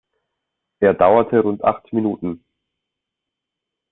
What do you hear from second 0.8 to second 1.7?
dauerte rund